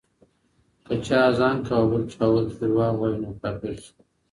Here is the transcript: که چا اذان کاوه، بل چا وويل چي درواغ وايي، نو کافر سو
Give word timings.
که 0.85 0.93
چا 1.05 1.17
اذان 1.29 1.57
کاوه، 1.67 1.87
بل 1.91 2.03
چا 2.13 2.23
وويل 2.29 2.47
چي 2.51 2.55
درواغ 2.61 2.93
وايي، 2.97 3.17
نو 3.21 3.29
کافر 3.41 3.73
سو 3.83 3.91